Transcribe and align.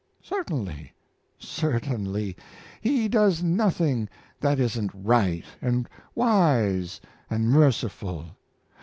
"Certainly, 0.23 0.93
certainly. 1.37 2.35
He 2.81 3.07
does 3.07 3.43
nothing 3.43 4.09
that 4.39 4.59
isn't 4.59 4.89
right 4.95 5.45
and 5.61 5.87
wise 6.15 6.99
and 7.29 7.45
merciful. 7.51 8.25